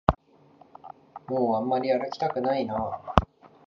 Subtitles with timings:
[1.27, 2.99] もうあんまり歩きたくないな